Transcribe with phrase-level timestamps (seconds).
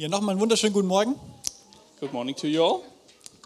[0.00, 1.16] Ja, nochmal einen wunderschönen guten Morgen.
[1.98, 2.80] Good morning to you all.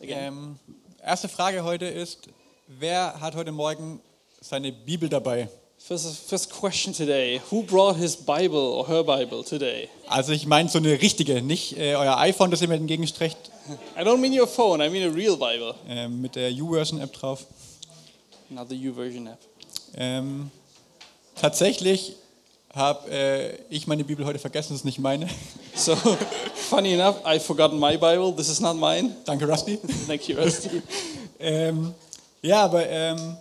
[0.03, 0.59] Ähm,
[1.03, 2.29] erste Frage heute ist,
[2.67, 4.03] wer hat heute Morgen
[4.39, 5.49] seine Bibel dabei?
[5.79, 9.89] First, first question today Who brought his Bible or her Bible today?
[10.09, 13.39] Also ich meine so eine richtige, nicht äh, euer iPhone, das ihr mir entgegenstrecht,
[13.97, 17.47] I don't mean your phone, I mean a real Bible, äh, mit der YouVersion-App drauf.
[18.51, 19.39] not the YouVersion app.
[19.95, 20.51] Ähm,
[21.35, 22.17] tatsächlich
[22.75, 25.29] habe äh, ich meine Bibel heute vergessen, das ist nicht meine.
[25.75, 25.97] So,
[26.55, 28.35] funny enough, I've forgotten my Bible.
[28.37, 29.17] This is not mine.
[29.25, 29.79] Danke, Rusty.
[30.07, 30.83] Thank you, Rusty.
[31.45, 31.93] Ähm,
[32.41, 33.37] ja, aber ähm,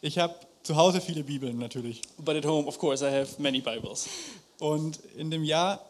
[0.00, 2.00] ich habe zu Hause viele Bibeln natürlich.
[2.16, 4.08] But at home, of course, I have many Bibles.
[4.58, 5.84] Und in dem Jahr,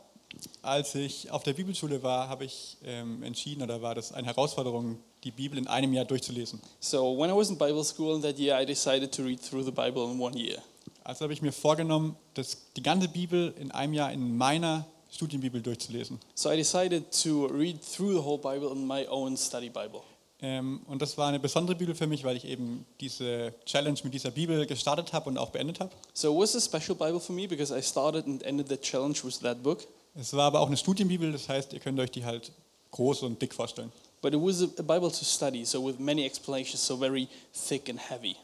[0.62, 4.98] als ich auf der Bibelschule war, habe ich ähm, entschieden, oder war das eine Herausforderung,
[5.22, 6.60] die Bibel in einem Jahr durchzulesen.
[6.80, 9.64] So, when I was in Bible school in that year, I decided to read through
[9.64, 10.58] the Bible in one year.
[11.08, 15.62] Also habe ich mir vorgenommen, das, die ganze Bibel in einem Jahr in meiner Studienbibel
[15.62, 16.20] durchzulesen.
[16.34, 20.02] So, I decided to read through the whole Bible in my own study Bible.
[20.42, 24.12] Ähm, und das war eine besondere Bibel für mich, weil ich eben diese Challenge mit
[24.12, 25.90] dieser Bibel gestartet habe und auch beendet habe.
[26.12, 29.20] So, it was a special Bible for me because I started and ended the challenge
[29.24, 29.88] with that book.
[30.14, 32.52] Es war aber auch eine Studienbibel, das heißt, ihr könnt euch die halt
[32.90, 33.90] groß und dick vorstellen.
[34.20, 37.88] But it was a a Bible to study, so with many explanations, so very thick
[37.88, 38.36] and heavy.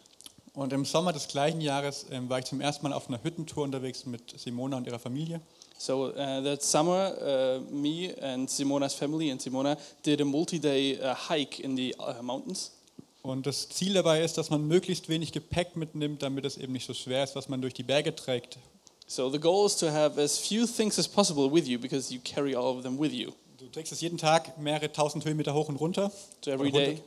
[0.55, 3.65] Und im Sommer des gleichen Jahres ähm, war ich zum ersten Mal auf einer Hüttentour
[3.65, 5.41] unterwegs mit Simona und ihrer Familie.
[5.77, 11.15] So uh, that summer, uh, me and Simona's family and Simona did a multi-day uh,
[11.29, 12.71] hike in the uh, mountains.
[13.23, 16.87] Und das Ziel dabei ist, dass man möglichst wenig Gepäck mitnimmt, damit es eben nicht
[16.87, 18.59] so schwer ist, was man durch die Berge trägt.
[19.07, 22.21] So the goal is to have as few things as possible with you because you
[22.23, 23.33] carry all of them with you.
[23.59, 26.13] Du trägst es jeden Tag mehrere tausend Höhenmeter hoch und runter.
[26.45, 27.01] So every day,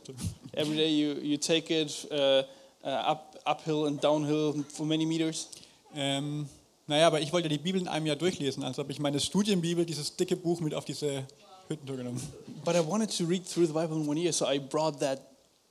[0.53, 2.43] every day you, you take it uh,
[2.83, 5.49] uh, up, uphill and downhill for many meters.
[5.95, 6.47] Ähm,
[6.87, 9.85] naja, aber ich wollte die Bibel in einem Jahr durchlesen, also habe ich meine Studienbibel,
[9.85, 11.25] dieses dicke Buch, mit auf diese
[11.67, 12.21] Hüttentour genommen.
[12.63, 15.21] But I wanted to read through the Bible in one year, so I brought that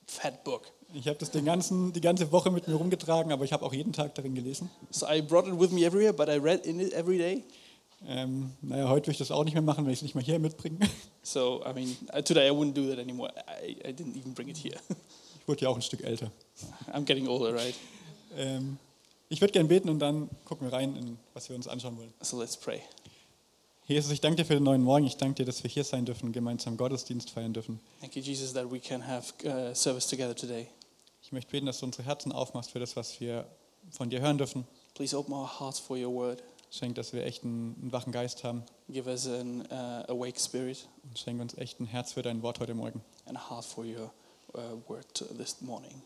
[0.05, 0.71] fat book.
[0.93, 3.73] Ich habe das den ganzen, die ganze Woche mit mir rumgetragen, aber ich habe auch
[3.73, 4.69] jeden Tag darin gelesen.
[4.89, 7.43] So I brought it with me everywhere, but I read in it every day.
[8.07, 10.23] Ähm, naja, heute würde ich das auch nicht mehr machen, wenn ich es nicht mal
[10.23, 10.79] hier mitbringe.
[11.23, 13.33] So, I mean, today I wouldn't do that anymore.
[13.61, 14.77] I, I didn't even bring it here.
[15.47, 16.29] Ich wurde ja auch ein Stück älter.
[16.91, 17.73] I'm getting older, right?
[18.35, 18.77] Ähm,
[19.29, 22.13] ich würde gerne beten und dann gucken wir rein, in was wir uns anschauen wollen.
[22.19, 22.81] So let's pray.
[23.85, 25.05] Jesus, ich danke dir für den neuen Morgen.
[25.05, 27.79] Ich danke dir, dass wir hier sein dürfen, gemeinsam Gottesdienst feiern dürfen.
[28.01, 30.67] Thank you, Jesus, that we can have uh, service together today.
[31.21, 33.47] Ich möchte beten, dass du unsere Herzen aufmachst für das, was wir
[33.91, 34.67] von dir hören dürfen.
[34.95, 36.43] Please open our hearts for your word.
[36.71, 40.89] Schenk, dass wir echt einen, einen wachen Geist haben Give us an uh, awake spirit
[41.03, 43.01] und schenk uns echt ein Herz für dein Wort heute Morgen.
[43.25, 44.09] and a heart for your uh,
[44.53, 46.01] word to this morning.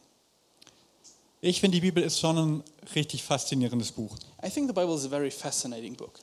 [1.43, 2.63] Ich finde, die Bibel ist schon ein
[2.95, 4.15] richtig faszinierendes Buch.
[4.45, 6.19] I think the Bible is a very fascinating book.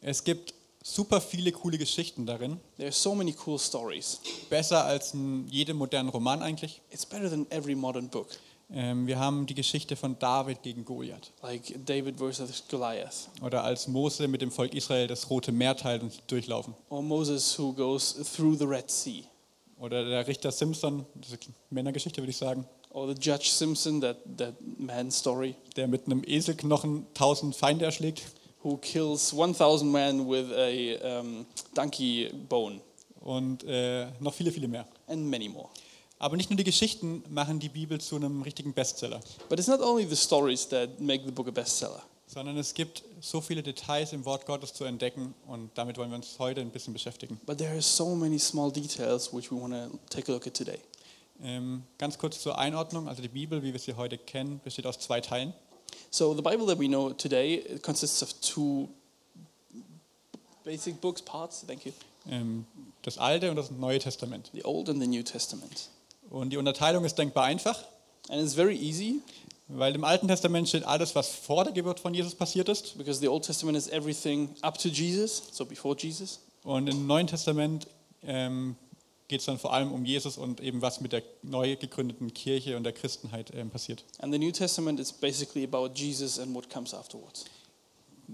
[0.00, 2.58] Es gibt super viele coole Geschichten darin.
[2.76, 4.20] There are so many cool stories.
[4.48, 6.80] Besser als in jedem modernen Roman eigentlich.
[6.90, 8.28] It's better than every modern book,
[8.72, 11.32] Ähm, wir haben die Geschichte von David gegen Goliath.
[11.42, 16.02] like David versus Goliath, Oder als Mose mit dem Volk Israel das Rote Meer teilt
[16.04, 16.74] und durchlaufen.
[16.88, 19.24] or Moses who goes through the Red Sea,
[19.80, 24.00] Oder der Richter Simpson, das ist eine Männergeschichte würde ich sagen, or the Judge Simpson,
[24.02, 28.22] that, that man story, der mit einem Eselknochen tausend Feinde erschlägt.
[28.62, 32.80] who kills 1,000 men with a um, donkey bone,
[33.20, 34.86] Und äh, noch viele, viele mehr.
[35.06, 35.68] and many more.
[36.18, 39.80] Aber nicht nur die Geschichten machen die Bibel zu einem richtigen Bestseller, But it's not
[39.80, 42.02] only the stories that make the book a bestseller.
[42.32, 46.16] Sondern es gibt so viele Details im Wort Gottes zu entdecken und damit wollen wir
[46.16, 47.40] uns heute ein bisschen beschäftigen.
[47.44, 50.54] But there are so many small details which we want to take a look at
[50.54, 50.78] today.
[51.42, 55.00] Ähm, ganz kurz zur Einordnung, also die Bibel, wie wir sie heute kennen, besteht aus
[55.00, 55.52] zwei Teilen.
[56.10, 58.88] So the Bible that we know today it consists of two
[60.62, 61.64] basic books, parts.
[61.66, 61.92] Thank you.
[62.30, 62.64] Ähm,
[63.02, 64.50] das Alte und das Neue Testament.
[64.52, 65.88] The Old and the New Testament.
[66.28, 67.84] Und die Unterteilung ist denkbar einfach,
[68.28, 69.20] And it's very easy
[69.72, 72.96] weil im Alten Testament steht alles, was vor der Geburt von Jesus passiert ist.
[72.98, 76.40] because the Old Testament is everything up to Jesus, so before Jesus.
[76.64, 77.86] Und im Neuen Testament
[78.22, 78.76] ähm,
[79.28, 82.76] geht es dann vor allem um Jesus und eben was mit der neu gegründeten Kirche
[82.76, 84.04] und der Christenheit ähm, passiert.
[84.18, 87.44] And the New Testament is basically about Jesus and what comes afterwards.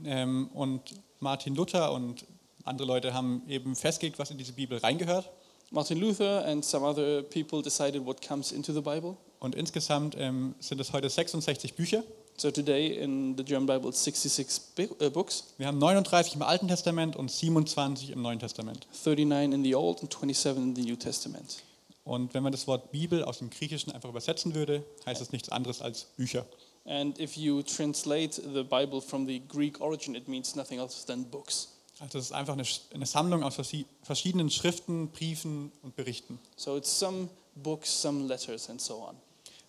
[0.04, 0.80] Ähm, und
[1.20, 2.24] Martin Luther und
[2.64, 5.30] andere Leute haben eben festgelegt, was in diese Bibel reingehört.
[5.70, 9.16] Martin Luther and some other people decided what comes into the Bible.
[9.40, 12.02] Und insgesamt ähm, sind es heute 66 Bücher.
[12.38, 16.42] So today in the German Bible it's 66 bi- uh, books, Wir haben 39 im
[16.42, 18.86] Alten Testament und 27 im Neuen Testament.
[19.04, 21.62] 39 in the Old and 27 in the New Testament.
[22.04, 25.48] Und wenn man das Wort Bibel aus dem Griechischen einfach übersetzen würde, heißt es nichts
[25.48, 26.44] anderes als Bücher.
[26.84, 31.24] And if you translate the Bible from the Greek origin, it means nothing else than
[31.24, 31.68] books.
[31.98, 33.54] Also es ist einfach eine, eine Sammlung aus
[34.02, 36.38] verschiedenen Schriften, Briefen und Berichten.
[36.54, 39.16] So it's some books, some letters, and so on.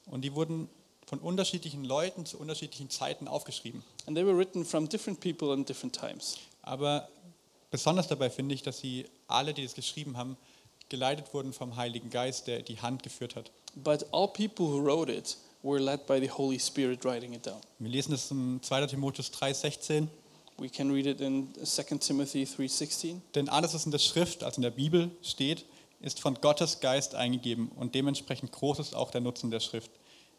[0.08, 0.70] Und die wurden
[1.06, 3.84] von unterschiedlichen Leuten zu unterschiedlichen Zeiten aufgeschrieben.
[4.06, 6.38] And they were written from different people in different times.
[6.62, 7.08] Aber
[7.72, 10.38] besonders dabei finde ich, dass sie alle, die das geschrieben haben,
[10.90, 13.52] geleitet wurden vom Heiligen Geist, der die Hand geführt hat.
[13.76, 17.60] But all people who wrote it were led by the Holy Spirit writing it down.
[17.80, 18.88] Wir lesen das in 2.
[18.88, 20.08] Timotheus 3,16.
[20.58, 23.22] We can read it in 2 Timothy 3:16.
[23.36, 25.66] Denn alles, was in der Schrift, also in der Bibel steht,
[26.00, 29.92] ist von Gottes Geist eingegeben und dementsprechend groß ist auch der Nutzen der Schrift.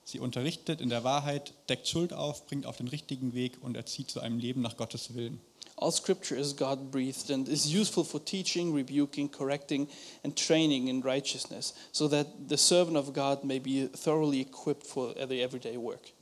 [0.05, 4.10] Sie unterrichtet in der Wahrheit, deckt Schuld auf, bringt auf den richtigen Weg und erzieht
[4.10, 5.40] zu einem Leben nach Gottes Willen.
[5.81, 9.87] All scripture is God breathed and is useful for teaching, rebuking, correcting,
[10.25, 15.14] and training in righteousness, so that the servant of God may be thoroughly equipped for
[15.14, 16.12] the everyday work.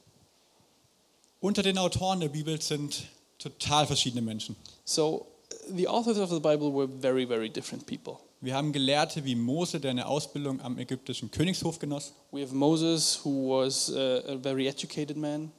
[1.41, 3.05] Unter den Autoren der Bibel sind
[3.39, 4.57] total verschiedene Menschen.
[4.85, 5.27] So
[5.71, 8.26] the authors of the Bible were very, very different people.
[8.41, 12.13] Wir haben Gelehrte wie Mose, der eine Ausbildung am ägyptischen Königshof genoss.
[12.31, 15.51] We have Moses, who was uh, a very educated man.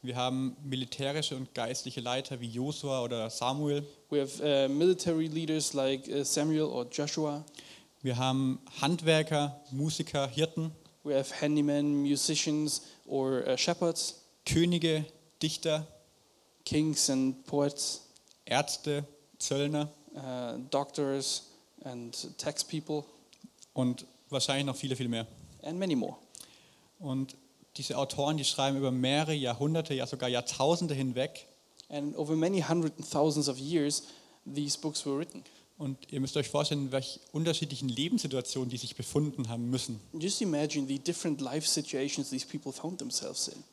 [0.00, 3.84] Wir haben militärische und geistliche Leiter wie Josua oder Samuel.
[4.10, 7.44] We have uh, military leaders like uh, Samuel or Joshua.
[8.02, 10.72] Wir haben Handwerker, Musiker, Hirten,
[11.04, 15.04] We have handymen, musicians, or uh, shepherds, Könige,
[15.42, 15.84] Dichter,
[16.64, 18.02] kings and poets,
[18.44, 19.04] Ärzte,
[19.38, 21.51] Zöllner uh, doctors
[21.84, 23.04] and tax people,
[23.74, 25.26] und wahrscheinlich noch viele, viel mehr.
[25.62, 26.16] and many more.
[26.98, 27.36] Und
[27.76, 31.46] diese Autoren, die schreiben über mehrere Jahrhunderte, ja sogar Jahrtausende hinweg.
[31.88, 34.04] And over many hundred and thousands of years,
[34.46, 35.42] these books were written.
[35.78, 39.98] Und ihr müsst euch vorstellen, in welch unterschiedlichen Lebenssituationen die sich befunden haben müssen.
[40.12, 43.64] Just imagine the different life situations these people found themselves in.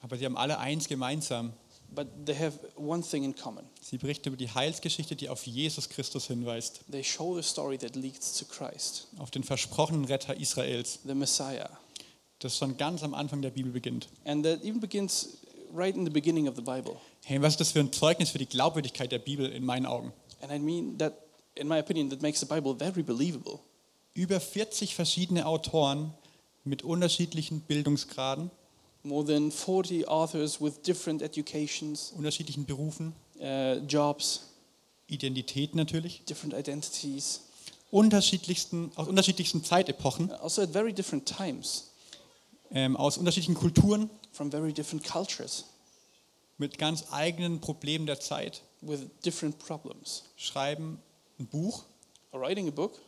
[0.00, 1.52] Aber sie haben alle eins gemeinsam.
[1.94, 5.88] But they have one thing in common Sie berichten über die Heilsgeschichte, die auf Jesus
[5.88, 10.98] Christus hinweist, they show the story that leads to Christ, auf den versprochenen Retter Israels,
[11.04, 11.70] the Messiah.
[12.40, 14.08] das schon ganz am Anfang der Bibel beginnt.
[14.24, 15.38] And that even begins
[15.74, 16.96] right in the beginning of the Bible.
[17.24, 20.12] Hey, was ist das für ein Zeugnis für die Glaubwürdigkeit der Bibel in meinen Augen?
[20.42, 21.14] And I mean that,
[21.54, 23.60] in my opinion, that makes the Bible very believable.
[24.14, 26.12] Über 40 verschiedene Autoren
[26.64, 28.50] mit unterschiedlichen Bildungsgraden,
[29.06, 34.48] More than 40 authors with different educations, unterschiedlichen Berufen, uh, jobs,
[35.08, 37.42] Identität natürlich, different identities,
[37.92, 41.92] unterschiedlichsten, aus unterschiedlichsten Zeitepochen, also at very different times,
[42.72, 45.66] ähm, aus unterschiedlichen Kulturen, from very different cultures,
[46.58, 51.00] mit ganz eigenen Problemen der Zeit, with different problems, schreiben
[51.38, 51.84] ein Buch.
[52.32, 53.00] Writing a book,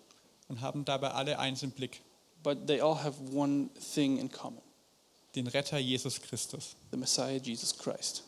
[0.47, 2.03] und haben dabei alle eins im Blick,
[2.45, 4.63] but they all have one thing in common
[5.35, 6.77] den Retter Jesus Christus.
[6.91, 8.25] the Messiah, Jesus Christ.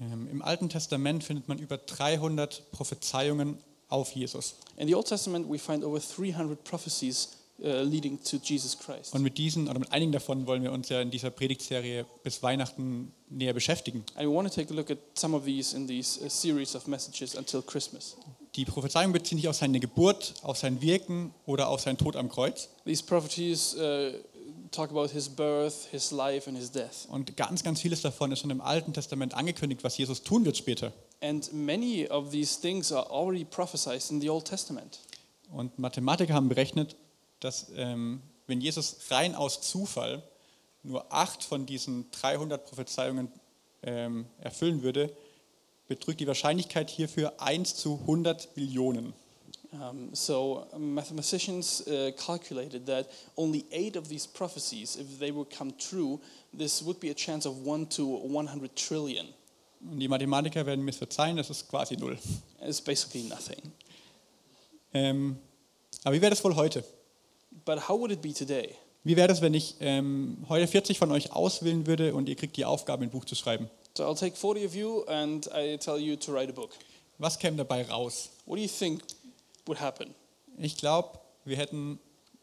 [0.00, 4.56] Ähm, Im Alten Testament findet man über 300 Prophezeiungen auf Jesus.
[4.76, 9.14] In the Old Testament, we find over 300 prophecies uh, leading to Jesus Christ.
[9.14, 12.42] Und mit diesen oder mit einigen davon wollen wir uns ja in dieser Predigtserie bis
[12.42, 14.04] Weihnachten näher beschäftigen.
[14.16, 16.74] And we want to take a look at some of these in these uh, series
[16.74, 18.16] of messages until Christmas.
[18.56, 22.28] Die Prophezeiungen beziehen sich auf seine Geburt, auf sein Wirken oder auf seinen Tod am
[22.28, 22.68] Kreuz.
[22.84, 24.12] These prophecies uh,
[24.74, 27.06] talk about his birth, his life, and his death.
[27.08, 30.56] Und ganz, ganz vieles davon ist schon im Alten Testament angekündigt, was Jesus tun wird
[30.56, 30.92] später.
[31.22, 35.00] And many of these things are already prophesied in the Old Testament.
[35.50, 36.96] Und Mathematiker haben berechnet,
[37.40, 40.22] dass ähm, wenn Jesus rein aus Zufall
[40.82, 43.28] nur acht von diesen 300 Prophezeiungen
[43.82, 45.14] ähm, erfüllen würde,
[45.86, 49.12] betrügt die Wahrscheinlichkeit hierfür 1 zu 100 Millionen.
[49.74, 55.72] Um, so mathematicians uh, calculated that only eight of these prophecies, if they would come
[55.72, 56.20] true,
[56.52, 59.26] this would be a chance of one to 100 trillion.
[59.90, 62.16] Und die Mathematiker werden mir verzeihen, das ist quasi null.
[62.62, 63.72] It's basically nothing.
[64.94, 65.36] Ähm,
[66.04, 66.84] aber wie wäre das wohl heute?
[67.64, 68.76] But how would it be today?
[69.02, 72.56] Wie wäre das, wenn ich ähm, heute 40 von euch auswählen würde und ihr kriegt
[72.56, 73.68] die Aufgabe, ein Buch zu schreiben?
[73.96, 76.70] So I'll take 40 of you and I tell you to write a book.
[77.18, 78.30] Was käme dabei raus?
[78.46, 79.02] What do you think
[79.66, 80.14] would happen?
[80.58, 81.98] Ich glaube, wir hätten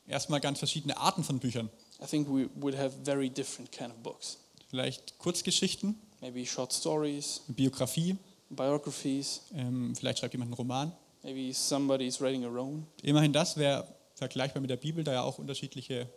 [0.08, 1.70] erstmal ganz verschiedene Arten von Büchern.
[2.02, 4.38] I think we would have very different kind of books.
[4.70, 8.16] Vielleicht Kurzgeschichten, Maybe short stories, Biografie,
[8.50, 10.92] biographies, ähm, vielleicht schreibt jemand einen Roman.
[11.24, 12.86] maybe somebody's writing a own.
[13.02, 16.08] Immerhin das wäre vergleichbar mit der Bibel, da ja auch unterschiedliche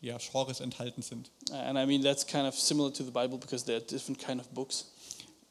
[0.00, 1.30] ja, Genres enthalten sind.
[1.50, 4.40] And I mean that's kind of similar to the Bible because there are different kind
[4.40, 4.92] of books.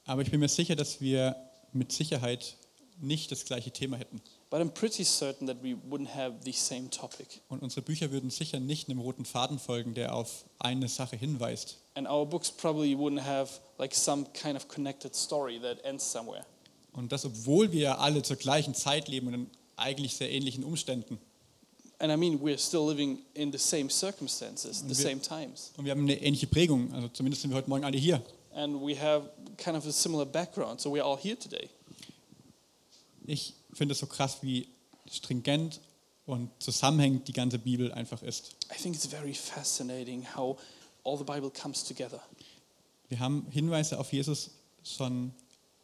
[0.06, 1.36] Aber ich bin mir sicher, dass wir
[1.74, 2.56] mit Sicherheit
[3.00, 4.22] nicht das gleiche Thema hätten.
[4.52, 7.42] But I'm pretty certain that we wouldn't have the same topic.
[7.50, 11.78] Und unsere Bücher würden sicher nicht einem roten Faden folgen, der auf eine Sache hinweist.
[11.96, 16.46] And our books probably wouldn't have like some kind of connected story that ends somewhere.
[16.94, 21.18] Und das, obwohl wir alle zur gleichen Zeit leben und in eigentlich sehr ähnlichen Umständen.
[22.00, 25.72] And I mean, we're still living in the same circumstances, the wir- same times.
[25.78, 26.94] Und wir haben eine ähnliche Prägung.
[26.94, 28.22] Also zumindest sind wir heute Morgen alle hier.
[28.54, 31.70] And we have kind of a similar background, so we're all here today.
[33.26, 34.68] Ich finde es so krass, wie
[35.10, 35.82] stringent
[36.26, 38.56] und zusammenhängend die ganze Bibel einfach ist.
[38.76, 40.58] I think it's very fascinating how
[41.04, 42.22] all the Bible comes together.
[43.10, 44.52] Wir haben Hinweise auf Jesus
[44.84, 45.32] schon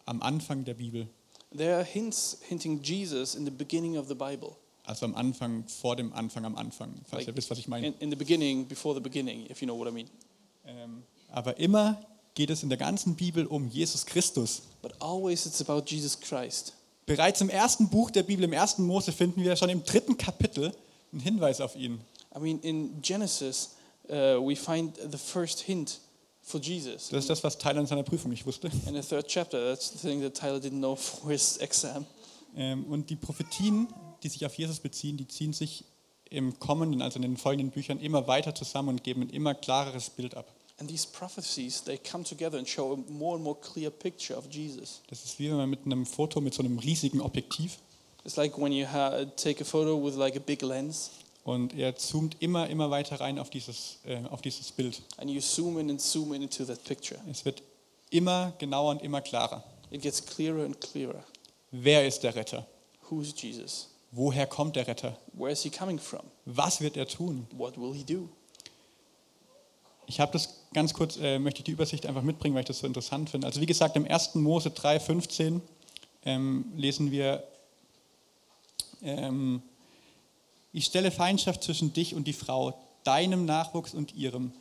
[0.05, 1.07] am Anfang der Bibel,
[1.55, 4.55] There are hints hinting Jesus in the beginning of the Bible,
[4.85, 7.87] also am Anfang, vor dem Anfang, am Anfang, falls Like ihr wisst, was ich meine.
[7.87, 10.09] in, in the beginning, before the beginning, if you know what I mean.
[10.65, 12.01] Ähm, aber immer
[12.35, 14.61] geht es in der ganzen Bibel um Jesus Christus.
[14.81, 16.73] But always it's about Jesus Christ.
[17.05, 20.73] Bereits im ersten Buch der Bibel, im ersten Mose, finden wir schon im dritten Kapitel
[21.11, 21.99] einen Hinweis auf ihn.
[22.35, 23.75] I mean, in Genesis,
[24.09, 25.99] uh, we find the first hint
[26.41, 27.09] for Jesus.
[27.09, 28.69] Das ist das, was Tyler in seiner Prüfung nicht wusste.
[28.87, 32.05] In the third chapter, that's the thing that Tyler didn't know for his exam.
[32.55, 33.87] Ähm, und die Prophetien,
[34.23, 35.85] die sich auf Jesus beziehen, die ziehen sich
[36.29, 40.09] im kommenden, also in den folgenden Büchern, immer weiter zusammen und geben ein immer klareres
[40.09, 40.51] Bild ab.
[40.81, 44.45] And these prophecies, they come together and show a more and more clear picture of
[44.49, 45.01] Jesus.
[45.11, 47.77] Das ist wie wenn man mit einem Foto mit so einem riesigen Objektiv
[48.25, 51.11] It's like when you ha- take a photo with like a big lens
[51.43, 55.03] und er zoomt immer, immer weiter rein auf dieses, äh, auf dieses Bild.
[55.17, 57.19] and you zoom in and zoom in into that picture.
[57.29, 57.61] Es wird
[58.09, 59.63] immer genauer und immer klarer.
[59.91, 61.23] It gets clearer and clearer.
[61.69, 62.65] Wer ist der Retter?
[63.11, 63.87] Who's Jesus?
[64.11, 65.15] Woher kommt der Retter?
[65.33, 66.21] Where is he coming from?
[66.45, 67.45] Was wird er tun?
[67.51, 68.29] What will he do?
[70.07, 72.79] Ich habe das ganz kurz, äh, möchte ich die Übersicht einfach mitbringen, weil ich das
[72.79, 73.47] so interessant finde.
[73.47, 74.35] Also wie gesagt, im 1.
[74.35, 75.61] Mose 3,15
[76.25, 77.43] ähm, lesen wir,
[79.01, 79.61] ähm,
[80.73, 82.73] ich stelle Feindschaft zwischen dich und die Frau,
[83.03, 84.53] deinem Nachwuchs und ihrem.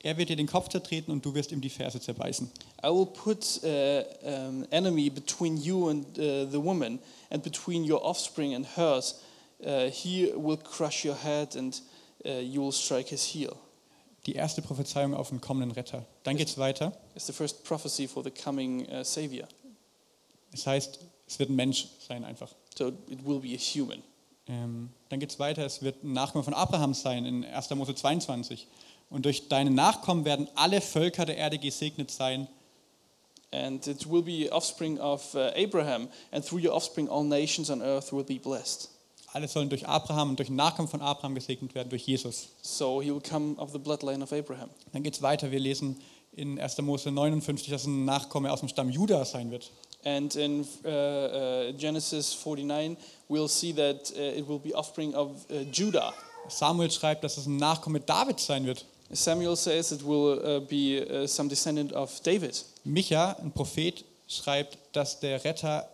[0.00, 2.50] Er wird dir den Kopf zertreten und du wirst ihm die Ferse zerbeißen.
[2.84, 8.04] I will put uh, um, enemy between you and uh, the woman, and between your
[8.04, 9.16] offspring and hers.
[9.60, 11.82] Uh, he will crush your head, and
[12.24, 13.56] uh, you will strike his heel.
[14.26, 16.04] Die erste Prophezeiung auf den kommenden Retter.
[16.22, 16.92] Dann geht es weiter.
[17.14, 19.48] It's the first prophecy for the coming uh, Savior.
[20.52, 22.54] Es heißt, es wird ein Mensch sein einfach.
[22.76, 24.02] So it will be a human.
[24.48, 27.70] Ähm, dann geht es weiter, es wird ein Nachkomme von Abraham sein in 1.
[27.70, 28.66] Mose 22.
[29.10, 32.48] Und durch deine Nachkommen werden alle Völker der Erde gesegnet sein.
[33.50, 37.80] And it will be offspring of uh, Abraham, and through your offspring, all nations on
[37.80, 38.90] earth will be blessed.
[39.32, 42.48] Alle sollen durch Abraham und durch den Nachkommen von Abraham gesegnet werden, durch Jesus.
[42.62, 44.70] So he will come of the bloodline of Abraham.
[44.92, 46.00] Dann geht es weiter, wir lesen
[46.32, 46.78] in 1.
[46.78, 49.70] Mose 59, dass ein Nachkomme aus dem Stamm Juda sein wird.
[50.04, 52.96] And in uh, uh, Genesis 49,
[53.28, 56.14] we'll see that uh, it will be offspring of uh, Judah.
[56.48, 58.86] Samuel schreibt, dass es ein Nachkomme Davids sein wird.
[59.10, 62.64] Samuel says it will uh, be uh, some descendant of David.
[62.84, 65.88] Micha, ein Prophet, schreibt, dass der Retter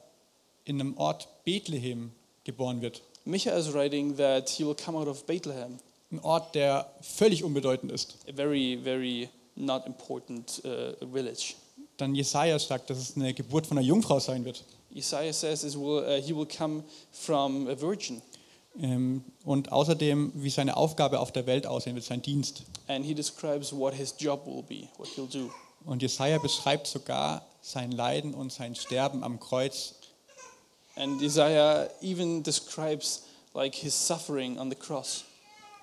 [0.65, 2.13] in einem Ort Bethlehem
[2.45, 3.03] geboren wird.
[3.25, 5.79] Micha is writing that he will come out of Bethlehem,
[6.11, 8.17] Ein Ort, der völlig unbedeutend ist.
[8.29, 11.55] a very, very not important uh, village.
[11.97, 14.65] Dann Jesaja sagt, dass es eine Geburt von einer Jungfrau sein wird.
[14.95, 18.21] Isaiah says will, uh, he will come from a virgin.
[18.81, 22.65] Ähm, Und außerdem, wie seine Aufgabe auf der Welt aussehen wird, sein Dienst.
[22.89, 25.51] And he describes what his job will be, what he'll do.
[25.85, 29.95] Und Jesaja beschreibt sogar sein Leiden und sein Sterben am Kreuz.
[30.97, 33.25] And Isaiah even describes
[33.55, 35.25] like his suffering on the cross.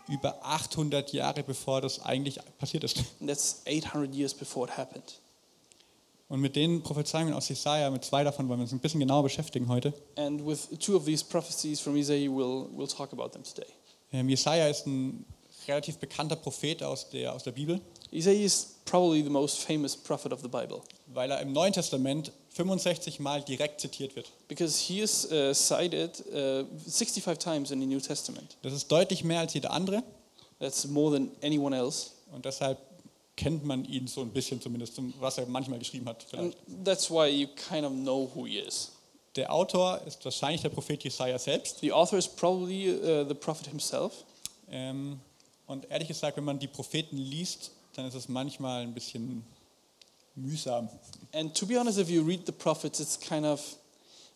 [0.08, 2.98] über 800 Jahre bevor das eigentlich passiert ist.
[3.20, 5.20] And that's 800 years before it happened.
[6.28, 9.24] Und mit den Prophezeiungen aus Jesaja, mit zwei davon wollen wir uns ein bisschen genauer
[9.24, 9.94] beschäftigen heute.
[10.16, 13.68] And with two of these prophecies from Isaiah, we'll, we'll talk about them today.
[14.14, 15.26] Ähm, Jesaja ist ein
[15.68, 20.34] relativ bekannter Prophet aus der, aus der Bibel, Isaiah is probably the most famous prophet
[20.34, 20.82] of the Bible
[21.14, 24.30] weil er im Neuen Testament 65 Mal direkt zitiert wird.
[24.48, 28.58] because he is uh, cited uh, 65 times in the New Testament.
[28.62, 30.04] Das ist deutlich mehr als jeder andere
[30.60, 32.12] That's more than anyone else.
[32.32, 32.78] und deshalb
[33.36, 36.26] kennt man ihn so ein bisschen zumindest, was er manchmal geschrieben hat.
[36.34, 38.92] And that's why you kind of know who he is.
[39.38, 41.80] Der Autor ist wahrscheinlich der Prophet Jesaja selbst.
[41.80, 44.26] The author is probably uh, the prophet himself.
[44.70, 45.20] Ähm,
[45.68, 49.44] und ehrlich gesagt, wenn man die Propheten liest, dann ist es manchmal ein bisschen
[50.36, 50.90] mühsam.
[51.34, 53.62] And to be honest, if you read the prophets, it's kind of,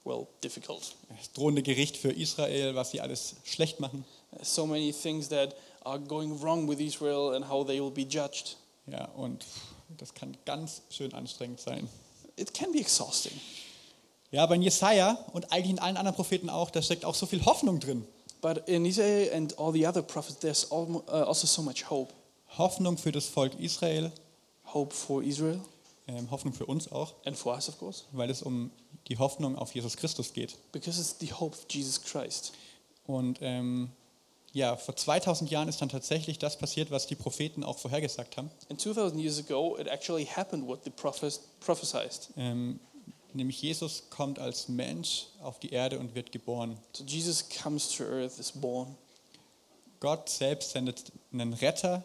[0.04, 0.96] well, difficult.
[1.10, 4.06] Das drohende Gericht für Israel, was sie alles schlecht machen.
[4.42, 8.58] So many things that are going wrong with Israel and how they will be judged.
[8.88, 9.46] Ja, und
[9.98, 11.90] das kann ganz schön anstrengend sein.
[12.36, 13.34] It can be exhausting.
[14.32, 17.26] Ja, aber in Jesaja und eigentlich in allen anderen Propheten auch, da steckt auch so
[17.26, 18.06] viel Hoffnung drin.
[18.42, 22.14] But in Isaiah and all the other prophets, there's uh, also so much hope.
[22.58, 24.12] Hoffnung für das Volk Israel,
[24.66, 25.62] Hope for Israel
[26.08, 28.72] ähm, Hoffnung für uns auch, and for us, of course, weil es um
[29.08, 30.56] die Hoffnung auf Jesus Christus geht.
[30.72, 32.54] because it's the hope of Jesus Christ.
[33.08, 33.92] Und ähm,
[34.54, 38.50] ja, vor 2000 Jahren ist dann tatsächlich das passiert, was die Propheten auch vorhergesagt haben.
[38.70, 42.30] And 2000 years ago, it actually happened what the prophets prophesied.
[42.38, 42.80] Ähm,
[43.34, 46.78] nämlich Jesus kommt als Mensch auf die Erde und wird geboren.
[46.94, 48.96] So Jesus comes to earth, is born.
[50.00, 52.04] Gott selbst sendet einen Retter,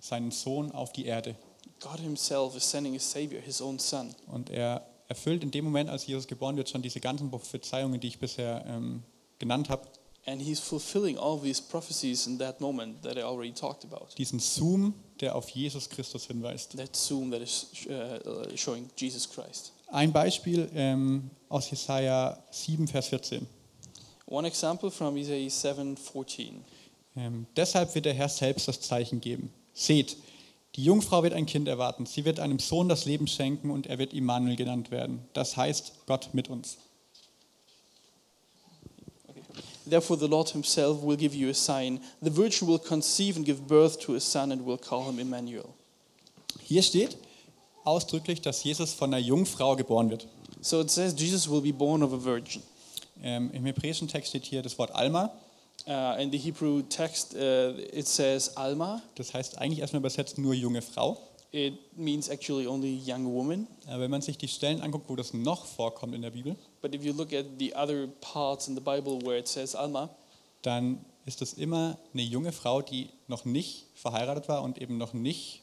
[0.00, 1.36] seinen Sohn, auf die Erde.
[1.82, 4.14] God himself is sending his savior, his own son.
[4.26, 8.08] Und er erfüllt in dem Moment, als Jesus geboren wird, schon diese ganzen Prophezeiungen, die
[8.08, 9.02] ich bisher ähm,
[9.38, 9.88] genannt habe.
[10.24, 14.06] And he's fulfilling all these prophecies in that moment that I already talked about.
[14.16, 16.76] Diesen Zoom, der auf Jesus Christus hinweist.
[16.76, 17.92] That zoom that is uh,
[18.28, 19.72] uh, showing Jesus Christ.
[19.88, 23.46] Ein Beispiel ähm, aus Jesaja 7, Vers 14.
[24.26, 26.60] One example from Isaiah 7:14.
[27.16, 29.52] Ähm, deshalb wird der Herr selbst das Zeichen geben.
[29.74, 30.16] Seht,
[30.76, 32.06] die Jungfrau wird ein Kind erwarten.
[32.06, 35.20] Sie wird einem Sohn das Leben schenken und er wird Immanuel genannt werden.
[35.34, 36.78] Das heißt Gott mit uns.
[39.88, 42.00] Therefore, the Lord Himself will give you a sign.
[42.22, 45.68] The virgin will conceive and give birth to a son and will call him Emmanuel.
[46.62, 47.16] Hier steht
[47.84, 50.28] ausdrücklich, dass Jesus von einer Jungfrau geboren wird.
[50.60, 52.62] So it says Jesus will be born of a virgin.
[53.22, 55.32] Ähm, Im hebräischen Text steht hier das Wort Alma.
[55.86, 59.02] Uh, in the Hebrew text, uh, it says Alma.
[59.16, 61.18] Das heißt eigentlich erstmal übersetzt nur junge Frau.
[61.50, 63.66] It means actually only young woman.
[63.86, 66.94] Aber wenn man sich die Stellen anguckt, wo das noch vorkommt in der Bibel, But
[66.94, 70.08] if you look at the other parts in the Bible where it says Alma,
[70.62, 75.12] dann ist das immer eine junge Frau, die noch nicht verheiratet war und eben noch
[75.12, 75.62] nicht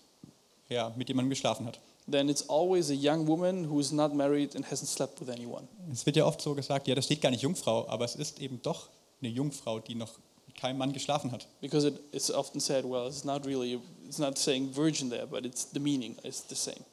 [0.67, 1.79] ja, mit jemandem geschlafen hat.
[2.11, 5.67] then it's always a young woman who is not married and hasn't slept with anyone.
[5.91, 8.39] Es wird ja oft so gesagt, ja, da steht gar nicht Jungfrau, aber es ist
[8.39, 8.89] eben doch
[9.21, 10.11] eine Jungfrau, die noch
[10.47, 11.47] mit keinem Mann geschlafen hat.
[11.61, 15.45] Because it, it's often said, well, it's not really, it's not saying virgin there, but
[15.45, 16.83] it's the meaning is the same.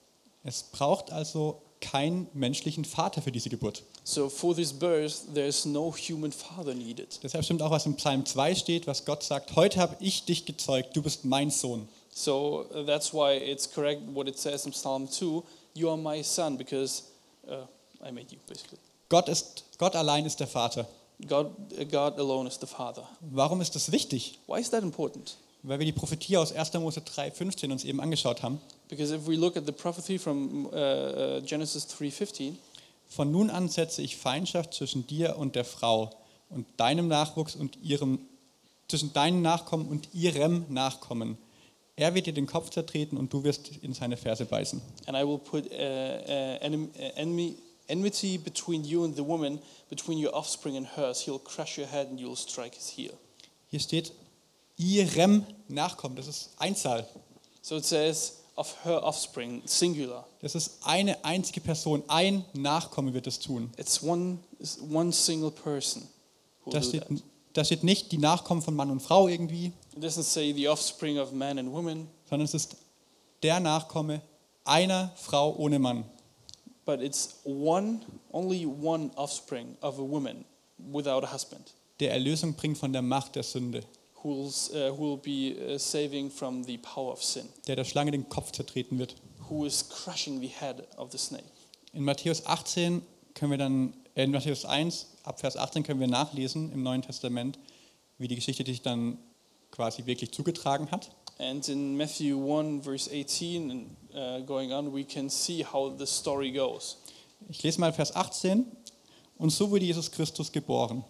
[0.44, 3.82] Es braucht also keinen menschlichen Vater für diese Geburt.
[4.04, 7.18] So for this birth, there's no human father needed.
[7.22, 10.44] Deshalb stimmt auch, was im Psalm 2 steht, was Gott sagt, heute habe ich dich
[10.46, 11.88] gezeugt, du bist mein Sohn.
[12.14, 15.42] So uh, that's why it's correct what it says in Psalm 2
[15.74, 17.02] You are my son because
[17.46, 17.66] uh,
[18.02, 18.78] I made you, basically.
[19.08, 20.88] Gott, ist, Gott allein ist der Vater.
[21.26, 21.50] God,
[21.90, 23.08] God alone is the father.
[23.20, 24.38] Warum ist das wichtig?
[24.46, 25.36] Why is that important?
[25.62, 26.74] Weil wir die Prophetie aus 1.
[26.74, 28.60] Mose 3,15 uns eben angeschaut haben.
[28.88, 32.54] Because if we look at the prophecy from uh, uh, Genesis 3:15,
[33.08, 36.10] Von nun an setze ich Feindschaft zwischen dir und der Frau
[36.50, 38.18] und deinem Nachwuchs und ihrem,
[38.88, 41.38] zwischen deinem Nachkommen und ihrem Nachkommen.
[41.96, 44.82] Er wird dir den Kopf zertreten und du wirst in seine Ferse beißen.
[45.06, 47.54] and I will put uh, uh, uh, enemy,
[47.88, 51.20] enmity between you and the woman, between your offspring and hers.
[51.20, 53.12] He'll crush your head and you'll strike his heel.
[53.68, 54.12] Hier steht
[54.76, 56.16] ihrem Nachkommen.
[56.16, 57.06] Das ist Einzahl.
[57.62, 60.26] So it says of her offspring, singular.
[60.40, 62.02] Das ist eine einzige Person.
[62.08, 63.70] Ein Nachkomme wird es tun.
[63.76, 66.08] It's one, it's one single person
[66.70, 67.22] Da steht, that.
[67.52, 71.18] da steht nicht die Nachkommen von Mann und Frau irgendwie, It doesn't say the offspring
[71.18, 72.76] of man and woman, sondern es ist
[73.42, 74.20] der Nachkomme
[74.64, 76.04] einer Frau ohne Mann.
[76.86, 78.00] But it's one,
[78.32, 80.46] only one offspring of a woman
[80.78, 83.82] without a husband Der Erlösung bringt von der Macht der Sünde,
[84.22, 84.50] who
[84.98, 88.52] will, uh, be uh, saving from the power of sin, der der Schlange den Kopf
[88.52, 89.14] zertreten wird.
[89.48, 91.44] who is crushing the head of the snake.
[91.92, 93.02] In Matthäus 18
[93.34, 97.02] können wir dann, äh, in Matthäus 1, ab Vers 18 können wir nachlesen im Neuen
[97.02, 97.58] Testament,
[98.18, 99.18] wie die Geschichte sich dann
[99.70, 101.10] quasi wirklich zugetragen hat.
[101.38, 106.06] And in Matthew 1, verse 18, and uh, going on, we can see how the
[106.06, 106.96] story goes.
[107.48, 108.64] Ich lese mal Vers 18.
[109.38, 111.04] Und so wurde Jesus Christus geboren.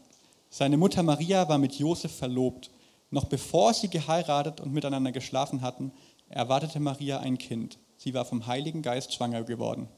[0.51, 2.71] Seine Mutter Maria war mit Josef verlobt.
[3.11, 5.93] Noch bevor sie geheiratet und miteinander geschlafen hatten,
[6.29, 7.79] erwartete Maria ein Kind.
[7.97, 9.89] Sie war vom Heiligen Geist schwanger geworden.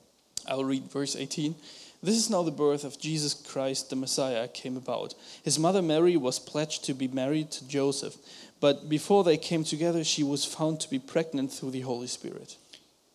[0.47, 1.55] I'll read verse 18.
[2.01, 5.17] This is now the birth of Jesus Christ, the Messiah, came about.
[5.43, 8.17] His mother Mary was pledged to be married to Joseph,
[8.61, 12.59] but before they came together, she was found to be pregnant through the Holy Spirit.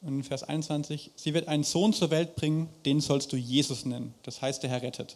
[0.02, 3.86] Und in Vers 21, sie wird einen Sohn zur Welt bringen, den sollst du Jesus
[3.86, 4.14] nennen.
[4.24, 5.16] Das heißt, der Herr rettet.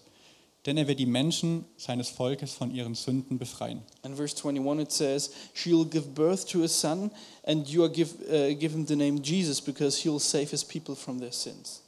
[0.65, 3.81] Denn er wird die Menschen seines Volkes von ihren Sünden befreien.
[4.01, 7.11] And verse 21 it says, She will give birth to a son,
[7.43, 10.63] and you are give, uh, give him the name Jesus because he will save his
[10.63, 11.81] people from their sins.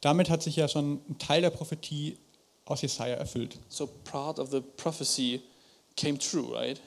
[0.00, 2.18] Damit hat sich ja schon ein Teil der Prophetie
[2.64, 3.58] aus Jesaja erfüllt.
[3.68, 5.40] So part of the prophecy
[5.96, 6.80] came true, right?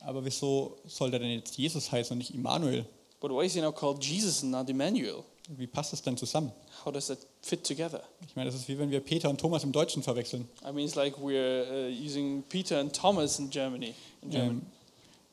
[0.00, 2.84] Aber wieso soll der denn jetzt Jesus heißen und nicht Immanuel?
[3.20, 5.24] But why is he now called Jesus and not Emmanuel?
[5.48, 6.52] Wie passt das denn zusammen?
[6.84, 8.02] How does that fit together?
[8.26, 10.48] Ich meine, das ist wie wenn wir Peter und Thomas im Deutschen verwechseln.
[10.62, 13.94] I mean, it's like we're uh, using Peter and Thomas in Germany.
[14.22, 14.50] In German.
[14.50, 14.66] Ähm,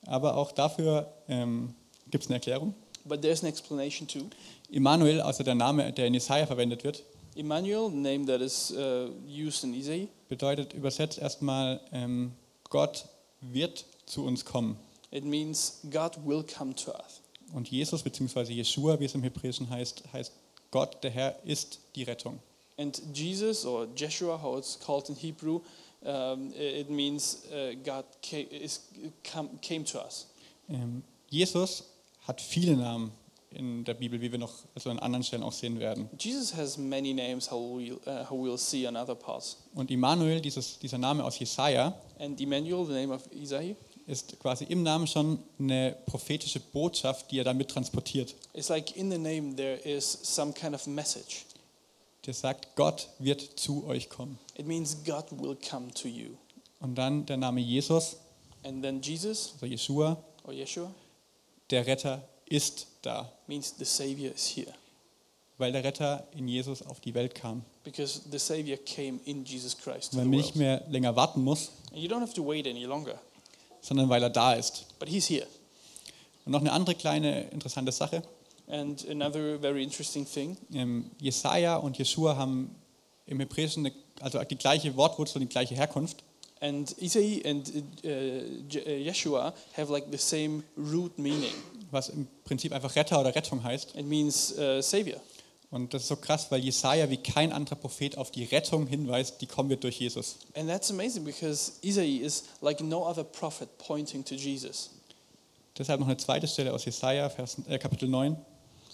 [0.08, 1.74] aber auch dafür ähm,
[2.10, 2.74] gibt es eine Erklärung.
[3.06, 4.30] But there's an explanation too.
[4.70, 7.04] Immanuel, also der Name, der in Jesaja verwendet wird,
[7.36, 12.34] Emmanuel, the name that is uh, used in Isaiah, bedeutet übersetzt erstmal, ähm,
[12.70, 13.06] Gott
[13.42, 14.78] wird zu uns kommen.
[15.12, 17.22] it means God will come to us.
[17.54, 18.54] Und Jesus bzw.
[18.54, 20.32] Jeshua, wie es im Hebräischen heißt, heißt
[20.72, 22.40] Gott, der Herr, ist die Rettung.
[22.78, 25.60] And Jesus, or Jeshua, how it's called in Hebrew,
[26.04, 28.88] um, it means uh, God came, is,
[29.24, 30.28] come, came to us.
[30.70, 31.84] Ähm, Jesus
[32.26, 33.12] hat viele Namen
[33.52, 36.10] in der Bibel, wie wir noch also an anderen Stellen auch sehen werden.
[36.18, 39.58] Jesus has many names, how we'll, uh, how we'll see on other parts.
[39.76, 43.76] Und Immanuel, dieses, dieser Name aus Jesaja, And Emmanuel, the name of Isaiah,
[44.08, 48.36] ist quasi im Namen schon eine prophetische Botschaft, die er damit transportiert.
[48.54, 51.46] it's like in the name there is some kind of message.
[52.26, 54.38] Der sagt, Gott wird zu euch kommen.
[54.56, 56.38] It means God will come to you.
[56.80, 58.18] Und dann der Name Jesus,
[58.64, 60.92] And then Jesus, also Jeshua, or Yeshua,
[61.72, 64.74] der Retter ist da, means the Savior is here.
[65.58, 67.64] weil der Retter in Jesus auf die Welt kam.
[67.84, 72.00] Because the Savior came in Jesus Christ Weil man nicht mehr länger warten muss, And
[72.02, 73.20] you don't have to wait any longer,
[73.82, 74.86] sondern weil er da ist.
[75.00, 75.48] but He's here.
[76.46, 78.24] Und noch eine andere kleine interessante Sache.
[78.68, 82.74] And another very interesting thing Ähm, Jesaja und Jeshua haben
[83.28, 86.24] im Hebräischen eine, also die gleiche Wortwurzel und die gleiche Herkunft.
[86.62, 87.72] And Isaiah and
[88.04, 91.54] uh, uh, Yeshua have like the same root meaning.
[91.92, 93.96] Was im Prinzip einfach Retter oder Rettung heißt.
[93.96, 95.20] It means uh, Savior.
[95.72, 99.40] Und das ist so krass, weil Jesaja wie kein anderer Prophet auf die Rettung hinweist,
[99.40, 100.36] die kommen wird durch Jesus.
[100.54, 104.90] And that's amazing because Isaiah is like no other prophet pointing to Jesus.
[105.78, 108.36] Deshalb noch eine zweite Stelle aus Jesaja, Vers, äh, Kapitel 9.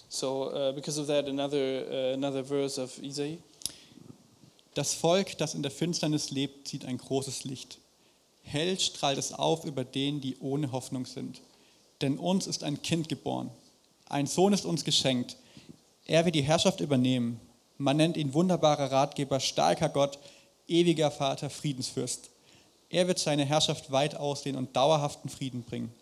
[0.08, 3.38] So uh, because of that, another uh, another verse of Isaiah.
[4.74, 7.78] Das Volk, das in der Finsternis lebt, sieht ein großes Licht.
[8.42, 11.40] Hell strahlt es auf über denen, die ohne Hoffnung sind.
[12.00, 13.50] Denn uns ist ein Kind geboren.
[14.08, 15.36] Ein Sohn ist uns geschenkt.
[16.06, 17.40] Er wird die Herrschaft übernehmen.
[17.76, 20.18] Man nennt ihn wunderbarer Ratgeber, starker Gott,
[20.66, 22.30] ewiger Vater, Friedensfürst.
[22.90, 25.92] Er wird seine Herrschaft weit ausdehnen und dauerhaften Frieden bringen.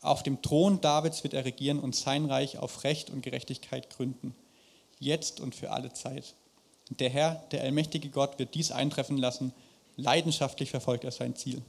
[0.00, 4.34] Auf dem Thron Davids wird er regieren und sein Reich auf Recht und Gerechtigkeit gründen.
[5.00, 6.34] Jetzt und für alle Zeit.
[6.90, 9.52] Der Herr, der allmächtige Gott, wird dies eintreffen lassen.
[9.96, 11.60] Leidenschaftlich verfolgt er sein Ziel.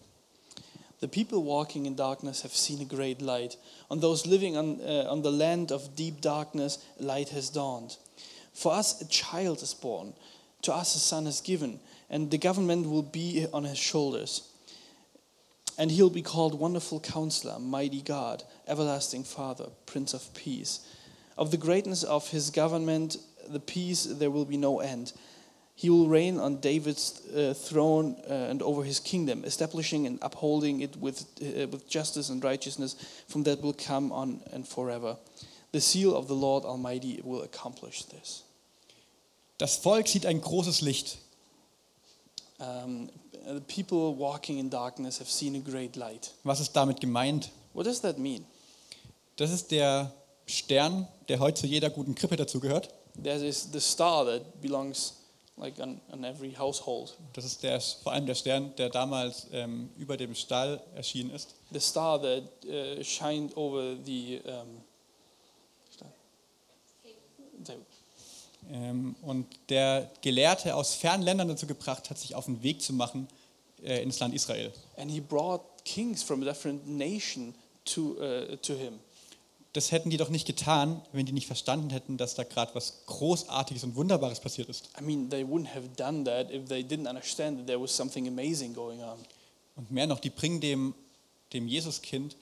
[0.99, 3.55] The people walking in darkness have seen a great light.
[3.89, 7.95] On those living on, uh, on the land of deep darkness, light has dawned.
[8.53, 10.13] For us, a child is born.
[10.63, 14.49] To us, a son is given, and the government will be on his shoulders.
[15.77, 20.81] And he'll be called Wonderful Counselor, Mighty God, Everlasting Father, Prince of Peace.
[21.37, 23.15] Of the greatness of his government,
[23.47, 25.13] the peace, there will be no end.
[25.79, 30.81] He will reign on David's uh, throne uh, and over his kingdom, establishing and upholding
[30.81, 32.97] it with, uh, with justice and righteousness
[33.29, 35.15] from that will come on and forever.
[35.71, 38.43] The seal of the Lord Almighty will accomplish this.
[39.57, 41.17] Das Volk sieht ein großes Licht.
[42.59, 43.09] Um,
[43.47, 46.33] the people walking in darkness have seen a great light.
[46.43, 47.51] Was ist damit gemeint?
[47.73, 48.45] What does that mean?
[49.37, 50.11] Das ist der
[50.45, 52.89] Stern, der heute zu jeder guten Krippe dazugehört.
[53.23, 55.18] That is the star that belongs
[55.59, 57.15] like on, on every household.
[57.33, 61.55] Das ist der, vor allem der Stern, der damals ähm, über dem Stall erschienen ist.
[61.71, 64.41] The star that uh, shined over the.
[64.45, 64.81] Um,
[67.65, 67.73] the
[68.71, 72.93] Ähm, und der Gelehrte aus fernen Ländern dazu gebracht hat, sich auf den Weg zu
[72.93, 73.27] machen
[73.83, 74.71] äh, ins Land Israel.
[74.97, 78.99] and he brought kings from a different nation to, uh, to him.
[79.73, 83.05] Das hätten die doch nicht getan, wenn die nicht verstanden hätten, dass da gerade was
[83.05, 84.89] Großartiges und Wunderbares passiert ist.
[84.99, 88.27] I mean, they wouldn't have done that if they didn't understand that there was something
[88.27, 89.19] amazing going on.
[89.75, 90.95] Und mehr noch, die bringen dem,
[91.53, 92.35] dem Jesuskind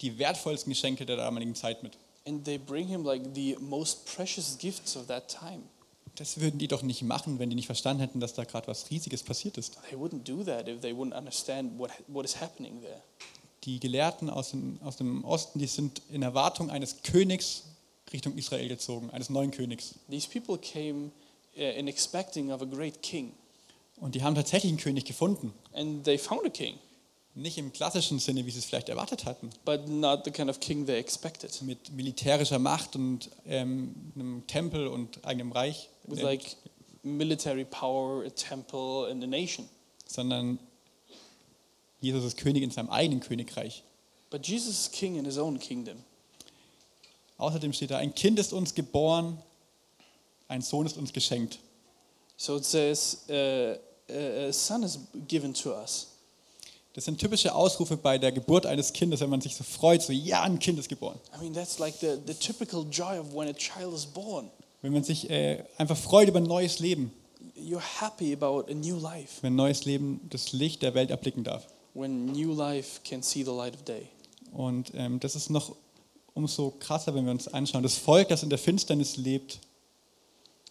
[0.00, 1.92] die wertvollsten Geschenke der damaligen Zeit mit.
[2.26, 5.62] And they bring him like the most precious gifts of that time.
[6.16, 8.90] Das würden die doch nicht machen, wenn die nicht verstanden hätten, dass da gerade was
[8.90, 9.78] Riesiges passiert ist.
[9.88, 13.02] They wouldn't do that if they wouldn't understand what, what is happening there.
[13.64, 17.64] Die Gelehrten aus dem, aus dem Osten, die sind in Erwartung eines Königs
[18.12, 19.94] Richtung Israel gezogen, eines neuen Königs.
[20.10, 21.10] These people came
[21.56, 23.32] uh, in expecting of a great king,
[24.00, 25.52] Und die haben tatsächlich einen König gefunden.
[25.72, 26.74] and they found a king,
[27.34, 30.60] Nicht im klassischen Sinne, wie sie es vielleicht erwartet hatten, but not the kind of
[30.60, 31.62] king they expected.
[31.62, 36.56] mit militärischer Macht und ähm, einem Tempel und eigenem Reich, With like
[37.02, 39.68] military power, a temple, and a nation.
[40.06, 40.58] sondern
[42.02, 43.84] Jesus ist König in seinem eigenen Königreich.
[44.30, 45.98] But Jesus is king in his own kingdom.
[47.38, 49.38] Außerdem steht da, ein Kind ist uns geboren,
[50.48, 51.58] ein Sohn ist uns geschenkt.
[52.36, 53.76] So it says, uh,
[54.10, 56.08] a a son is given to us.
[56.94, 60.12] Das sind typische Ausrufe bei der Geburt eines Kindes, wenn man sich so freut, so
[60.12, 61.18] ja, ein Kind ist geboren.
[61.34, 64.50] I mean, that's like the, the typical joy of when a child is born.
[64.82, 67.12] wenn man sich äh, einfach freut über ein neues Leben,
[67.56, 71.44] You're happy about a new life wenn ein neues Leben das Licht der Welt erblicken
[71.44, 71.66] darf.
[71.94, 74.08] When new life can see the light of day.
[74.52, 75.74] Und ähm, das ist noch
[76.34, 77.82] umso krasser, wenn wir uns anschauen.
[77.82, 79.60] Das Volk, das in der Finsternis lebt,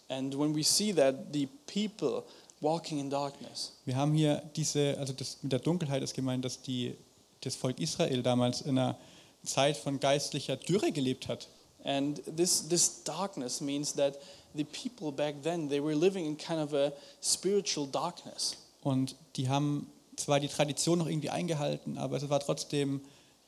[0.08, 2.24] And when we see that the people
[2.60, 6.60] walking in darkness, wir haben hier diese, also das mit der Dunkelheit ist gemeint, dass
[6.60, 6.94] die,
[7.40, 8.98] das Volk Israel damals in einer
[9.42, 11.48] Zeit von geistlicher Dürre gelebt hat.
[11.84, 14.16] and this this darkness means that
[14.54, 18.56] the people back then they were living in kind of a spiritual darkness.
[18.82, 19.86] Und die haben
[20.22, 23.00] zwar die Tradition noch irgendwie eingehalten, aber es war trotzdem,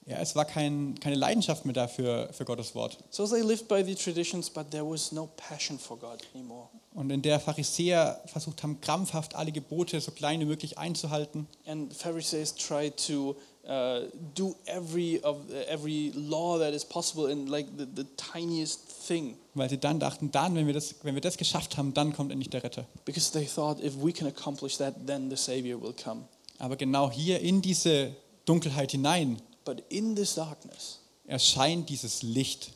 [0.07, 2.99] ja, es war kein, keine Leidenschaft mehr dafür für Gottes Wort.
[3.11, 6.69] So they lived by the traditions, but there was no passion for God anymore.
[6.93, 11.49] Und in der Pharisäer versucht haben, krampfhaft alle Gebote so klein wie möglich einzuhalten.
[11.67, 13.35] And Pharisees tried to
[13.67, 14.03] uh,
[14.35, 19.69] do every of every law that is possible in like the, the tiniest thing, Weil
[19.71, 22.51] sie dann dachten, dann, wenn wir, das, wenn wir das geschafft haben, dann kommt endlich
[22.51, 22.85] der Retter.
[23.05, 26.25] because they thought if we can accomplish that, then the Savior will come.
[26.59, 28.15] Aber genau hier in diese
[28.45, 32.73] Dunkelheit hinein But in this darkness, erscheint dieses Licht.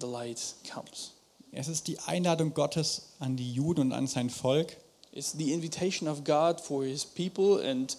[0.00, 0.40] the light
[0.72, 1.12] comes.
[1.52, 4.76] Es ist die Einladung Gottes an die Juden und an sein Volk,
[5.14, 7.96] It's the invitation of God for His people and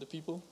[0.00, 0.42] the people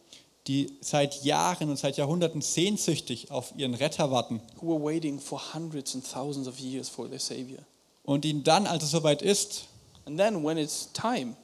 [0.46, 4.40] die seit Jahren und seit Jahrhunderten sehnsüchtig auf ihren Retter warten.
[4.60, 7.58] who were waiting for hundreds and thousands of years for their Savior.
[8.04, 9.64] Und ihnen dann, als es soweit ist,
[10.06, 11.34] And then, when it's time,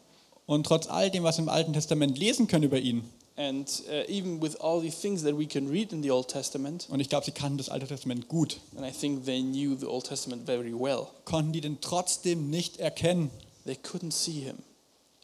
[0.46, 3.04] und trotz all dem, was wir im Alten Testament lesen können über ihn,
[3.37, 6.87] and uh, even with all the things that we can read in the Old Testament,
[6.90, 9.87] und ich glaube, sie kannten das Alte Testament gut, and I think they knew the
[9.87, 13.30] Old Testament very well, konnten die den trotzdem nicht erkennen,
[13.64, 14.57] they couldn't see Him.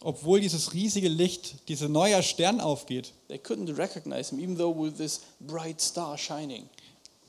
[0.02, 3.12] obwohl dieses riesige Licht, dieser neuer Stern aufgeht.
[3.28, 6.68] They couldn't recognize Him, even though with this bright star shining.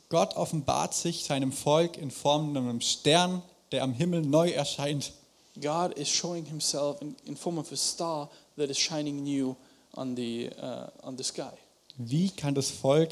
[0.10, 5.14] Gott offenbart sich seinem Volk in Form einem Stern, der am Himmel neu erscheint.
[5.60, 9.56] God is showing Himself in, in form of a star that is shining new
[9.96, 11.52] on the, uh, on the sky.
[11.98, 13.10] Wie kann das Volk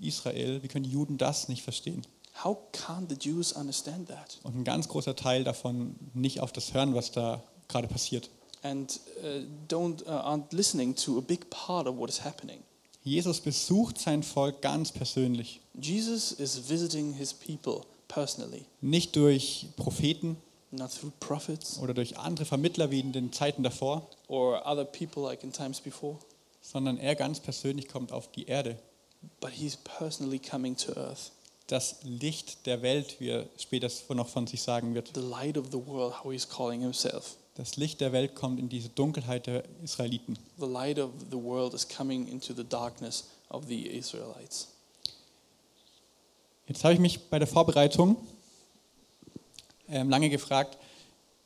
[0.00, 2.02] Israel, wie können die Juden das nicht verstehen?
[2.44, 4.38] How can't the Jews understand that?
[4.44, 8.30] Und ein ganz großer Teil davon nicht auf das hören, was da gerade passiert.
[8.62, 12.62] And uh, don't, uh, aren't listening to a big part of what is happening.
[13.02, 15.60] Jesus besucht sein Volk ganz persönlich.
[15.80, 20.47] Jesus is visiting his people personally, Nicht durch Propheten not through prophets
[21.80, 25.80] oder durch andere Vermittler wie in den Zeiten davor, or other people like in times
[25.80, 26.18] before,
[26.60, 28.78] sondern er ganz persönlich kommt auf die Erde.
[29.40, 31.32] but he's personally coming to earth.
[31.66, 35.10] Das Licht der Welt, wie er später noch von sich sagen wird.
[35.14, 37.36] The light of the world, how he's calling himself.
[37.56, 40.38] Das Licht der Welt kommt in diese Dunkelheit der Israeliten.
[40.58, 44.68] The light of the world is coming into the darkness of the Israelites.
[46.68, 48.16] Jetzt habe ich mich bei der Vorbereitung
[49.88, 50.78] lange gefragt,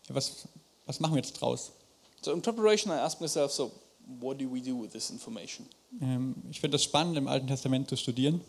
[0.09, 0.49] ja, was,
[0.87, 1.73] was machen wir jetzt draus?
[2.23, 3.73] So in preparation, I asked myself, so
[4.21, 5.67] what do we do with this information?
[6.01, 8.41] Ähm, ich finde das spannend, im Alten Testament zu studieren,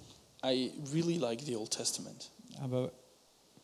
[0.45, 2.29] I really like the Old Testament,
[2.61, 2.91] aber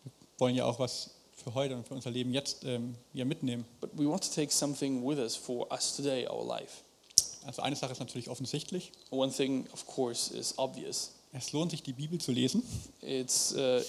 [0.03, 3.65] wir wollen ja auch was für heute und für unser Leben jetzt ähm, hier mitnehmen.
[3.79, 6.83] but we want to take something with us for us today, our life.
[7.45, 8.91] Also eine Sache ist natürlich offensichtlich.
[9.11, 11.11] One thing, of course, is obvious.
[11.31, 12.63] Es lohnt sich, die Bibel zu lesen
[13.01, 13.79] It's, uh,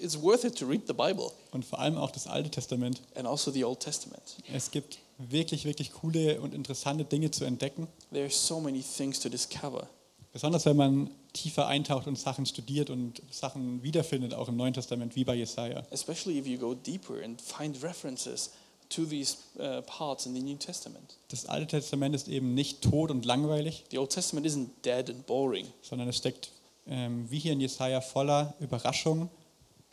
[0.00, 3.00] it's worth it to read the Bible und vor allem auch das Alte Testament.
[3.14, 4.36] and also the Old Testament.
[4.52, 7.88] Es gibt wirklich, wirklich coole und interessante Dinge zu entdecken.
[8.12, 9.88] There are so many things to discover,
[10.32, 15.16] Besonders wenn man tiefer eintaucht und Sachen studiert und Sachen wiederfindet, auch im Neuen Testament,
[15.16, 15.82] wie bei Jesaja.
[15.90, 18.50] especially if you go deeper and find references
[18.90, 21.16] to these uh, parts in the New Testament.
[21.28, 25.26] Das Alte Testament ist eben nicht tot und langweilig, The Old Testament isn't dead and
[25.26, 26.50] boring, sondern es steckt,
[26.86, 29.28] ähm, wie hier in Jesaja, voller Überraschungen,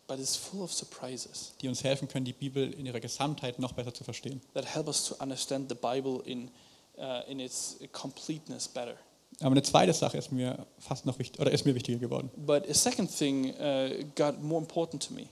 [0.08, 3.74] but it's full of surprises die uns helfen können, die Bibel in ihrer Gesamtheit noch
[3.74, 4.42] besser zu verstehen.
[4.54, 6.50] that help us to understand the Bible in,
[6.98, 8.96] uh, in its completeness better.
[9.42, 12.30] Aber eine zweite Sache ist mir fast noch wichtig, oder ist mir wichtiger geworden.
[12.38, 15.28] But a second thing uh, got more important to me.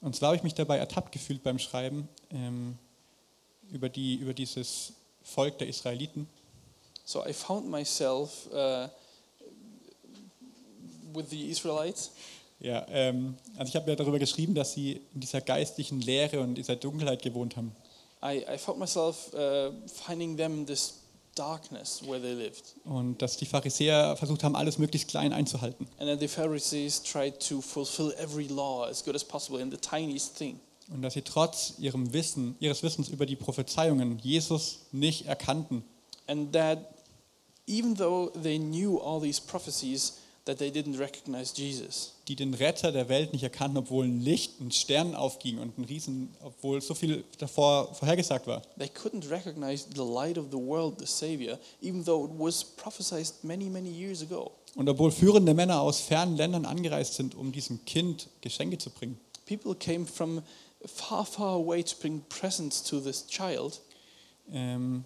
[0.00, 2.76] Und zwar habe ich mich dabei ertappt gefühlt beim Schreiben ähm,
[3.70, 6.26] über, die, über dieses Volk der Israeliten.
[7.04, 8.88] So I found myself uh,
[11.12, 12.12] with the Israelites.
[12.60, 16.56] Ja, ähm, also ich habe ja darüber geschrieben, dass sie in dieser geistlichen Leere und
[16.56, 17.72] dieser Dunkelheit gewohnt haben.
[18.22, 21.00] I, I found myself uh, finding them this
[21.34, 22.74] darkness where they lived.
[22.84, 25.86] Und dass die Pharisäer versucht haben, alles möglichst klein einzuhalten.
[25.98, 29.78] And then the Pharisees tried to fulfill every law as good as possible in the
[29.78, 30.60] tiniest thing.
[30.92, 35.82] Und dass sie trotz ihrem Wissen, ihres Wissens über die Prophezeiungen Jesus nicht erkannten.
[36.26, 36.78] And that
[37.66, 40.18] even though they knew all these prophecies,
[40.50, 42.12] that they didn't recognize Jesus.
[42.26, 45.84] die den Retter der Welt nicht erkannten, obwohl ein Licht, ein Stern aufging und ein
[45.84, 48.62] Riesen, obwohl so viel davor vorhergesagt war.
[48.78, 53.32] They couldn't recognize the light of the world, the Savior, even though it was prophesied
[53.42, 54.52] many, many years ago.
[54.74, 59.18] Und obwohl führende Männer aus fernen Ländern angereist sind, um diesem Kind Geschenke zu bringen.
[59.46, 60.42] People came from
[60.84, 63.80] far, far away to bring presents to this child.
[64.52, 65.04] Ähm,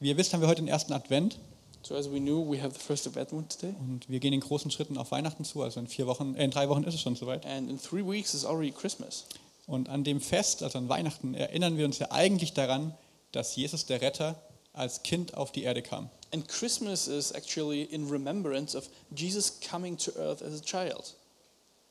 [0.00, 1.38] wie ihr wisst, haben wir heute den ersten Advent
[1.86, 3.74] So as we knew, we have the first of Advent today.
[3.78, 5.62] und wir gehen in großen Schritten auf Weihnachten zu.
[5.62, 7.44] Also in vier Wochen, äh, in drei Wochen ist es schon soweit.
[7.44, 9.26] And in three weeks is already Christmas.
[9.66, 12.94] Und an dem Fest, also an Weihnachten, erinnern wir uns ja eigentlich daran,
[13.32, 14.40] dass Jesus der Retter
[14.72, 16.08] als Kind auf die Erde kam.
[16.32, 21.14] And Christmas is actually in remembrance of Jesus coming to earth as a child.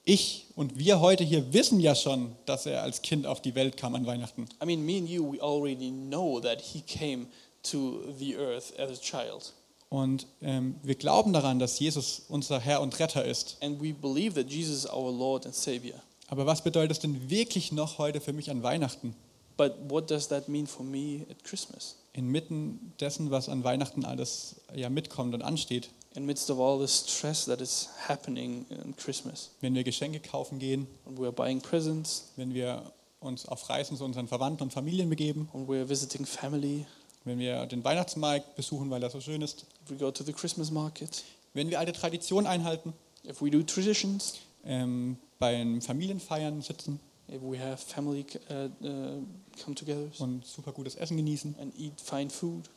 [0.06, 3.78] Ich und wir heute hier wissen ja schon, dass er als Kind auf die Welt
[3.78, 4.48] kam an Weihnachten.
[4.60, 7.28] I mean, me and you, we already know that he came
[7.62, 9.54] to the earth as a child.
[9.94, 13.58] Und ähm, wir glauben daran, dass Jesus unser Herr und Retter ist.
[13.62, 16.02] And we believe that Jesus is our Lord and Savior.
[16.30, 19.16] Aber was bedeutet es denn wirklich noch heute für mich an Weihnachten?
[19.56, 21.98] But what does that mean for me at Christmas?
[22.14, 25.92] Inmitten dessen, was an Weihnachten alles ja mitkommt und ansteht.
[26.16, 30.58] In midst of all the stress that is happening in Christmas, Wenn wir Geschenke kaufen
[30.58, 32.82] gehen, when we're buying presents, wenn wir
[33.20, 36.88] uns auf Reisen zu unseren Verwandten und Familien begeben, when we're visiting family,
[37.26, 40.34] wenn wir den Weihnachtsmarkt besuchen, weil er so schön ist, if we go to the
[40.34, 42.94] Christmas market, wenn wir alte Traditionen einhalten,
[43.26, 47.00] if we do traditions, ähm, beim Familienfeiern sitzen.
[47.30, 49.24] If we have family uh, uh,
[49.64, 52.70] come und super gutes Essen genießen, and eat fine food,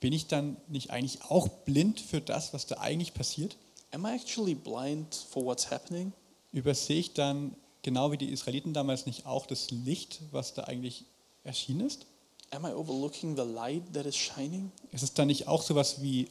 [0.00, 3.56] bin ich dann nicht eigentlich auch blind für das, was da eigentlich passiert?
[3.92, 6.12] am I actually blind for what's happening?
[6.52, 11.04] Übersehe ich dann, genau wie die Israeliten damals, nicht auch das Licht, was da eigentlich
[11.44, 12.06] erschienen ist?
[12.52, 14.72] Am I overlooking the light that is shining?
[14.92, 16.28] Ist es dann nicht auch sowas wie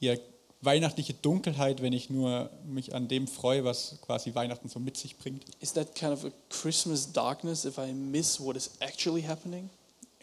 [0.00, 0.14] ja,
[0.60, 5.16] weihnachtliche Dunkelheit, wenn ich nur mich an dem freue, was quasi Weihnachten so mit sich
[5.16, 5.44] bringt?
[5.60, 9.70] Is that kind of a Christmas darkness if I miss what is actually happening?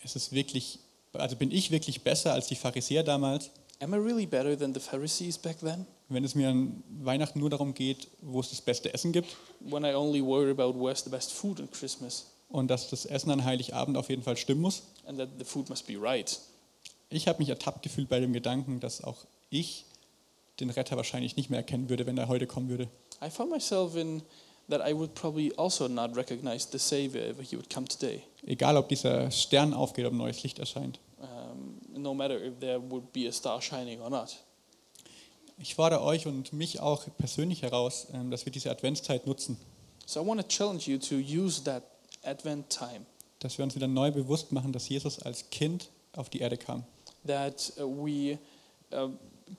[0.03, 0.79] Ist es wirklich,
[1.13, 3.49] also bin ich wirklich besser als die Pharisäer damals,
[3.81, 5.85] Am I really better than the Pharisees back then?
[6.09, 9.85] wenn es mir an Weihnachten nur darum geht, wo es das beste Essen gibt When
[9.85, 13.45] I only worry about where's the best food on Christmas und dass das Essen an
[13.45, 14.83] Heiligabend auf jeden Fall stimmen muss?
[15.09, 16.39] And that the food must be right.
[17.09, 19.85] Ich habe mich ertappt gefühlt bei dem Gedanken, dass auch ich
[20.59, 22.87] den Retter wahrscheinlich nicht mehr erkennen würde, wenn er heute kommen würde.
[23.21, 24.21] I found myself in
[24.69, 28.21] that I would probably also not recognize the Savior if he would come today.
[28.45, 30.99] Egal, ob dieser Stern aufgeht, ob neues Licht erscheint.
[31.17, 34.37] Um, no matter if there would be a star shining or not.
[35.57, 39.57] Ich fordere euch und mich auch persönlich heraus, ähm, dass wir diese Adventszeit nutzen,
[40.05, 41.83] So I want to challenge you to use that
[42.23, 43.05] Advent time
[43.39, 46.83] dass wir uns wieder neu bewusst machen, dass Jesus als Kind auf die Erde kam.
[47.25, 48.37] that uh, we
[48.93, 49.09] uh,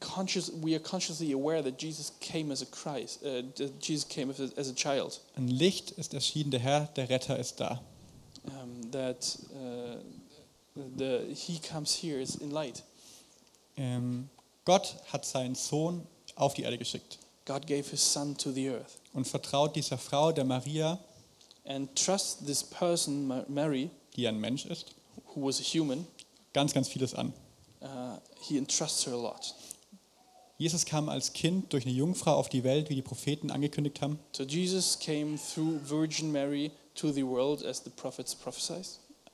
[0.01, 4.31] conscious we are consciously aware that Jesus came as a Christ, uh, that Jesus came
[4.31, 7.81] as a, as a child, Ein Licht ist erschienen, der Herr, der Retter ist da.
[8.45, 9.99] um, that uh,
[10.97, 12.83] the He comes here is in light.
[13.77, 14.29] Ähm,
[14.65, 18.99] Gott hat seinen Sohn auf die Erde geschickt God gave His Son to the earth
[19.13, 20.99] und vertraut dieser Frau, der Maria,
[21.71, 24.87] and trust this person, Ma- Mary, die ein Mensch ist,
[25.35, 26.07] who was a human.
[26.53, 27.33] ganz, ganz vieles an.
[27.81, 29.55] Uh, he entrusts her a lot.
[30.59, 34.19] Jesus kam als Kind durch eine Jungfrau auf die Welt, wie die Propheten angekündigt haben.
[34.33, 38.87] So Jesus came through Virgin Mary to the world as the prophets prophesied.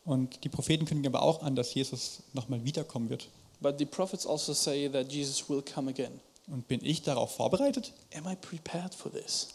[0.05, 3.29] Und die Propheten kündigen aber auch an, dass Jesus nochmal wiederkommen wird.
[3.61, 6.21] But the prophets also say that Jesus will come again.
[6.47, 7.93] Und bin ich darauf vorbereitet?
[8.15, 9.49] Am I prepared for this?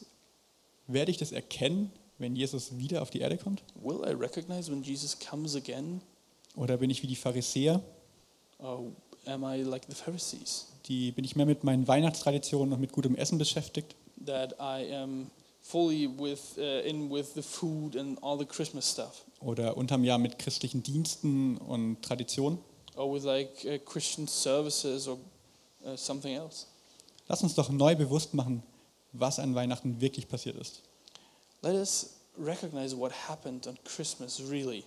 [0.88, 1.90] Werde ich das erkennen,
[2.22, 3.64] wenn Jesus wieder auf die Erde kommt?
[3.82, 6.02] Will I recognize when Jesus comes again?
[6.56, 7.82] Oder bin ich wie die Pharisäer?
[8.60, 8.92] Or
[9.26, 10.68] am I like the Pharisees?
[10.86, 13.96] Die, bin ich mehr mit meinen Weihnachtstraditionen und mit gutem Essen beschäftigt?
[14.26, 15.32] That I am
[15.62, 19.26] fully with, uh, in with the food and all the Christmas stuff?
[19.40, 22.60] Oder unterm Jahr mit christlichen Diensten und Traditionen?
[22.96, 25.18] Or with like uh, Christian services or
[25.86, 26.68] uh, something else?
[27.28, 28.62] Lass uns doch neu bewusst machen,
[29.14, 30.82] was an Weihnachten wirklich passiert ist.
[31.62, 34.84] Let us recognize what happened on Christmas really.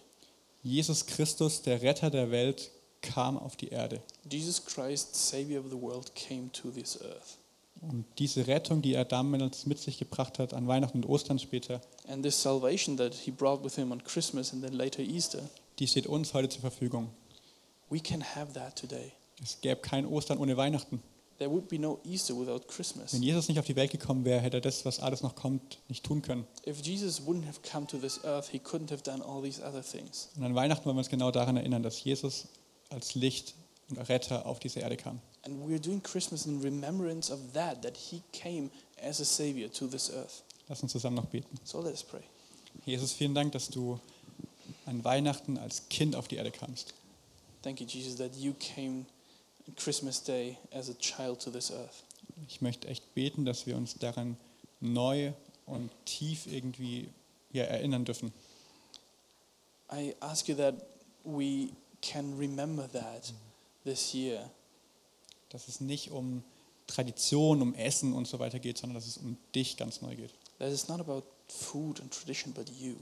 [0.63, 2.71] Jesus Christus, der Retter der Welt,
[3.03, 4.01] kam auf die Erde.
[4.31, 7.37] Jesus Christ, Savior of the world, came to this earth.
[7.83, 11.81] Und diese Rettung, die er damals mit sich gebracht hat, an Weihnachten und Ostern später,
[12.09, 15.43] And this salvation that he brought with him on Christmas and then later Easter,
[15.79, 17.11] die steht uns heute zur Verfügung.
[17.91, 19.13] we can have that today.
[19.43, 21.03] Es gäbe kein Ostern ohne Weihnachten.
[21.39, 23.13] There would be no Easter without Christmas.
[23.13, 25.79] Wenn Jesus nicht auf die Welt gekommen wäre, hätte er das, was alles noch kommt,
[25.89, 26.47] nicht tun können.
[26.67, 29.83] If Jesus wouldn't have come to this earth, he couldn't have done all these other
[29.83, 30.29] things.
[30.37, 32.47] Und an Weihnachten wollen wir uns genau daran erinnern, dass Jesus
[32.91, 33.55] als Licht
[33.91, 35.21] und Retter auf diese Erde kam.
[35.43, 38.71] And we're doing Christmas in remembrance of that, that he came
[39.03, 40.45] as a savior to this earth.
[40.69, 41.59] Lass uns zusammen noch beten.
[41.65, 42.23] So let us pray.
[42.87, 43.99] Jesus, vielen Dank, dass du
[44.87, 46.95] an Weihnachten als Kind auf die Erde kamst.
[47.63, 49.07] Thank you, Jesus, that you came
[49.77, 52.05] Christmas Day as a child to this earth.
[52.49, 54.37] Ich möchte echt beten, dass wir uns daran
[54.81, 55.33] neu
[55.67, 57.09] und tief irgendwie
[57.53, 58.33] ja, erinnern dürfen.
[59.93, 60.75] I ask you that
[61.25, 61.69] we
[62.03, 63.33] can remember that
[63.85, 64.51] this year.
[65.51, 66.43] Dass es nicht um
[66.87, 70.33] Tradition, um Essen und so weiter geht, sondern dass es um dich ganz neu geht.
[70.59, 72.97] That it's not about food and tradition, but you.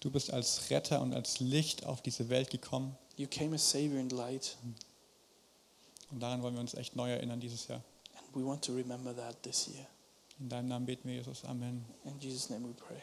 [0.00, 3.98] Du bist als Retter und als Licht auf diese Welt gekommen You came as Savior
[3.98, 4.56] and light,
[6.10, 7.82] und daran wollen wir uns echt neu erinnern dieses Jahr.
[8.16, 9.86] and we want to remember that this year.
[10.40, 11.44] In deinem Namen beten wir, Jesus.
[11.44, 11.84] Amen.
[12.04, 13.02] In Jesus' name we pray.